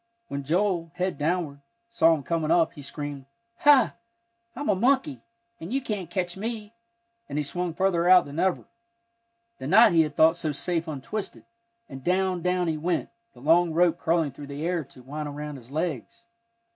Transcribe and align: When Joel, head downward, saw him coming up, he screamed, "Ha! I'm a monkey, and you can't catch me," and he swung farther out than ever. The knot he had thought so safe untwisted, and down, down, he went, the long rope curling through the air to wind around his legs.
When 0.29 0.41
Joel, 0.41 0.89
head 0.95 1.19
downward, 1.19 1.61
saw 1.91 2.15
him 2.15 2.23
coming 2.23 2.49
up, 2.49 2.73
he 2.73 2.81
screamed, 2.81 3.27
"Ha! 3.57 3.93
I'm 4.55 4.67
a 4.67 4.73
monkey, 4.73 5.21
and 5.59 5.71
you 5.71 5.79
can't 5.79 6.09
catch 6.09 6.35
me," 6.35 6.73
and 7.29 7.37
he 7.37 7.43
swung 7.43 7.75
farther 7.75 8.09
out 8.09 8.25
than 8.25 8.39
ever. 8.39 8.65
The 9.59 9.67
knot 9.67 9.91
he 9.91 10.01
had 10.01 10.15
thought 10.15 10.37
so 10.37 10.51
safe 10.51 10.87
untwisted, 10.87 11.45
and 11.87 12.03
down, 12.03 12.41
down, 12.41 12.65
he 12.67 12.77
went, 12.77 13.09
the 13.35 13.41
long 13.41 13.73
rope 13.73 13.99
curling 13.99 14.31
through 14.31 14.47
the 14.47 14.65
air 14.65 14.83
to 14.85 15.03
wind 15.03 15.27
around 15.29 15.57
his 15.57 15.69
legs. 15.69 16.25